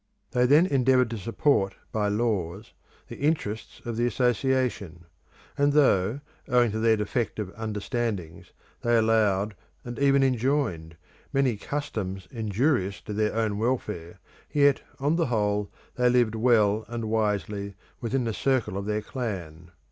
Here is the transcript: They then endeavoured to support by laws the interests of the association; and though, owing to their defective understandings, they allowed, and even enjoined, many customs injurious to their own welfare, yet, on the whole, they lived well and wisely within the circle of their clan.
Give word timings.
They 0.31 0.47
then 0.47 0.65
endeavoured 0.65 1.11
to 1.11 1.17
support 1.19 1.75
by 1.91 2.07
laws 2.07 2.73
the 3.07 3.17
interests 3.17 3.83
of 3.85 3.97
the 3.97 4.07
association; 4.07 5.05
and 5.55 5.73
though, 5.73 6.21
owing 6.47 6.71
to 6.71 6.79
their 6.79 6.97
defective 6.97 7.53
understandings, 7.55 8.51
they 8.81 8.97
allowed, 8.97 9.53
and 9.85 9.99
even 9.99 10.23
enjoined, 10.23 10.97
many 11.31 11.55
customs 11.55 12.27
injurious 12.31 12.99
to 13.01 13.13
their 13.13 13.35
own 13.35 13.59
welfare, 13.59 14.17
yet, 14.51 14.81
on 14.99 15.17
the 15.17 15.27
whole, 15.27 15.69
they 15.97 16.09
lived 16.09 16.33
well 16.33 16.83
and 16.87 17.05
wisely 17.05 17.75
within 17.99 18.23
the 18.23 18.33
circle 18.33 18.77
of 18.77 18.87
their 18.87 19.03
clan. 19.03 19.69